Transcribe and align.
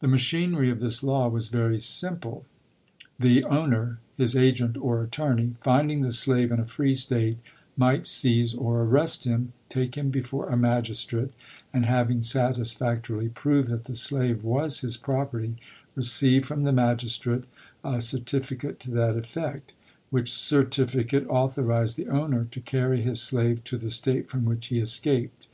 The 0.00 0.08
machinery 0.08 0.70
of 0.70 0.80
this 0.80 1.02
law 1.02 1.28
was 1.28 1.48
very 1.48 1.78
simple. 1.78 2.46
The 3.18 3.44
owner, 3.44 3.98
his 4.16 4.34
agent 4.34 4.78
or 4.78 5.02
attorney, 5.02 5.56
finding 5.62 6.00
the 6.00 6.12
slave 6.12 6.50
in 6.50 6.58
a 6.60 6.64
free 6.64 6.94
State, 6.94 7.36
might 7.76 8.06
seize 8.06 8.54
or 8.54 8.80
arrest 8.82 9.24
him, 9.24 9.52
take 9.68 9.96
him 9.98 10.08
be 10.08 10.22
fore 10.22 10.48
a 10.48 10.56
magistrate, 10.56 11.34
and, 11.74 11.84
having 11.84 12.22
satisfactorily 12.22 13.28
proved 13.28 13.68
that 13.68 13.84
the 13.84 13.94
slave 13.96 14.42
was 14.44 14.80
his 14.80 14.96
property, 14.96 15.56
receive 15.94 16.46
from 16.46 16.62
the 16.64 16.72
magistrate 16.72 17.44
a 17.84 18.00
certificate 18.00 18.80
to 18.80 18.90
that 18.92 19.14
effect; 19.14 19.74
which 20.08 20.32
cer 20.32 20.62
tificate 20.62 21.26
authorized 21.26 21.98
the 21.98 22.08
owner 22.08 22.46
to 22.50 22.62
carry 22.62 23.02
his 23.02 23.20
slave* 23.20 23.62
to 23.64 23.76
the 23.76 23.90
State 23.90 24.30
from 24.30 24.46
which 24.46 24.68
he 24.68 24.78
escaped. 24.78 25.48